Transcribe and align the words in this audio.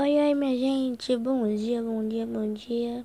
Oi, 0.00 0.16
oi, 0.16 0.32
minha 0.32 0.56
gente. 0.56 1.16
Bom 1.16 1.52
dia, 1.56 1.82
bom 1.82 2.06
dia, 2.06 2.24
bom 2.24 2.54
dia. 2.54 3.04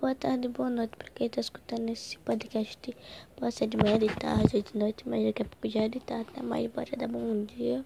Boa 0.00 0.14
tarde, 0.14 0.48
boa 0.48 0.70
noite 0.70 0.96
para 0.96 1.10
quem 1.10 1.26
está 1.26 1.38
escutando 1.38 1.86
esse 1.90 2.16
podcast. 2.20 2.96
Pode 3.36 3.54
ser 3.54 3.66
de 3.66 3.76
manhã, 3.76 3.98
de 3.98 4.06
tarde 4.16 4.62
de 4.62 4.78
noite, 4.78 5.06
mas 5.06 5.22
daqui 5.22 5.42
a 5.42 5.44
pouco 5.44 5.68
já 5.68 5.82
é 5.82 5.88
de 5.90 6.00
tarde, 6.00 6.30
né? 6.34 6.42
Mas 6.42 6.66
bora 6.68 6.96
dar 6.96 7.08
bom 7.08 7.44
dia. 7.44 7.84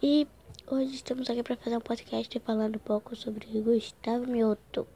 E 0.00 0.24
hoje 0.68 0.94
estamos 0.94 1.28
aqui 1.28 1.42
para 1.42 1.56
fazer 1.56 1.76
um 1.76 1.80
podcast 1.80 2.38
falando 2.38 2.76
um 2.76 2.78
pouco 2.78 3.16
sobre 3.16 3.44
Gustavo 3.60 4.28
Mioto. 4.28 4.86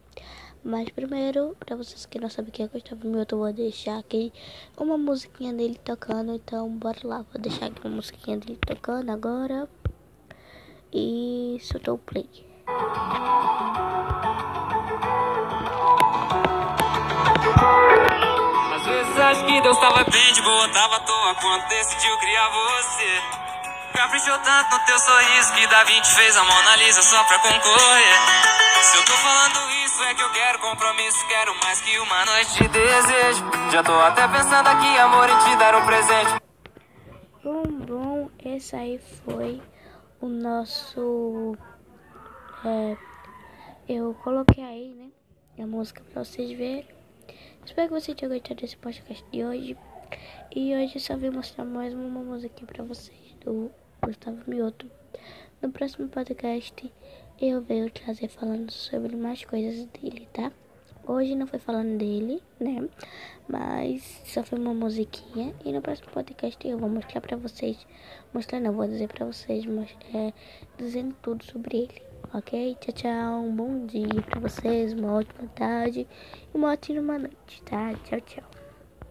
Mas 0.63 0.87
primeiro, 0.91 1.53
para 1.59 1.75
vocês 1.75 2.05
que 2.05 2.17
não 2.17 2.29
sabem 2.29 2.51
quem 2.51 2.65
é 2.65 2.69
Gustavo 2.69 3.09
Mioto, 3.09 3.35
eu 3.35 3.39
vou 3.39 3.51
deixar 3.51 3.99
aqui 3.99 4.31
uma 4.77 4.97
musiquinha 4.97 5.53
dele 5.53 5.77
tocando. 5.83 6.33
Então, 6.33 6.69
bora 6.69 6.99
lá. 7.03 7.25
Vou 7.33 7.41
deixar 7.41 7.65
aqui 7.65 7.85
uma 7.85 7.97
musiquinha 7.97 8.37
dele 8.37 8.57
tocando 8.65 9.11
agora 9.11 9.67
e 10.93 11.57
soltou 11.61 11.95
o 11.95 11.97
play. 11.99 12.29
Às 18.75 18.85
vezes 18.85 19.19
acho 19.19 19.45
que 19.45 19.61
Deus 19.61 19.77
tava 19.79 20.03
bem 20.03 20.33
de 20.33 20.41
boa, 20.41 20.69
tava 20.69 20.95
à 20.95 20.99
toa 20.99 21.35
quando 21.35 21.67
decidiu 21.67 22.17
criar 22.17 22.49
você. 22.49 23.21
Caprichou 23.93 24.37
tanto 24.39 24.77
no 24.77 24.85
teu 24.85 24.99
sorriso 24.99 25.53
que 25.53 25.67
Da 25.67 25.83
Vinci 25.83 26.15
fez 26.15 26.37
a 26.37 26.43
Mona 26.43 26.75
Lisa 26.77 27.01
só 27.01 27.23
pra 27.23 27.39
concorrer. 27.39 28.13
Se 28.81 28.97
eu 28.97 29.05
tô 29.05 29.13
falando 29.13 29.69
isso 29.85 30.03
é 30.03 30.13
que 30.13 30.21
eu 30.21 30.29
quero 30.31 30.59
compromisso, 30.59 31.27
quero 31.27 31.53
mais 31.63 31.81
que 31.81 31.99
uma 31.99 32.25
noite 32.25 32.63
de 32.63 32.67
desejo. 32.69 33.51
Já 33.71 33.83
tô 33.83 33.99
até 33.99 34.27
pensando 34.27 34.67
aqui, 34.67 34.97
amor, 34.97 35.29
em 35.29 35.37
te 35.39 35.55
dar 35.57 35.75
um 35.75 35.85
presente. 35.85 36.41
Bom, 37.43 37.63
bom, 37.85 38.29
esse 38.43 38.75
aí 38.75 38.99
foi 39.25 39.61
o 40.21 40.27
nosso. 40.27 41.57
É, 42.65 42.97
eu 43.87 44.13
coloquei 44.15 44.63
aí, 44.63 44.93
né? 44.93 45.11
A 45.63 45.67
música 45.67 46.03
pra 46.03 46.23
vocês 46.23 46.57
verem. 46.57 46.87
Espero 47.65 47.87
que 47.87 47.93
vocês 47.93 48.17
tenham 48.17 48.33
gostado 48.33 48.61
desse 48.61 48.77
podcast 48.77 49.25
de 49.31 49.43
hoje. 49.43 49.77
E 50.55 50.75
hoje 50.75 50.95
eu 50.95 51.01
só 51.01 51.17
vim 51.17 51.29
mostrar 51.29 51.65
mais 51.65 51.93
uma 51.93 52.21
música 52.21 52.65
pra 52.65 52.83
vocês 52.83 53.35
do 53.41 53.71
Gustavo 54.01 54.41
Mioto. 54.47 54.89
No 55.61 55.71
próximo 55.71 56.07
podcast 56.07 56.91
eu 57.41 57.61
venho 57.61 57.89
trazer 57.91 58.27
falando 58.29 58.71
sobre 58.71 59.15
mais 59.15 59.45
coisas 59.45 59.85
dele, 59.85 60.27
tá? 60.33 60.51
Hoje 61.09 61.33
não 61.33 61.47
foi 61.47 61.57
falando 61.57 61.97
dele, 61.97 62.39
né? 62.59 62.87
Mas 63.47 64.21
só 64.25 64.43
foi 64.43 64.59
uma 64.59 64.75
musiquinha. 64.75 65.55
E 65.65 65.73
no 65.73 65.81
próximo 65.81 66.11
podcast 66.11 66.67
eu 66.67 66.77
vou 66.77 66.87
mostrar 66.87 67.19
pra 67.19 67.35
vocês. 67.35 67.79
Mostrar 68.31 68.59
não, 68.59 68.73
vou 68.73 68.85
dizer 68.85 69.07
pra 69.07 69.25
vocês. 69.25 69.65
Mas, 69.65 69.89
é, 70.13 70.31
dizendo 70.77 71.15
tudo 71.19 71.43
sobre 71.43 71.77
ele. 71.79 72.01
Ok? 72.31 72.77
Tchau, 72.79 72.93
tchau. 72.93 73.41
Um 73.41 73.55
bom 73.55 73.87
dia 73.87 74.21
pra 74.21 74.39
vocês. 74.39 74.93
Uma 74.93 75.15
ótima 75.15 75.49
tarde. 75.55 76.07
E 76.53 76.55
uma 76.55 76.73
ótima 76.73 77.17
noite, 77.17 77.63
tá? 77.63 77.91
Tchau, 78.03 78.21
tchau. 78.21 78.58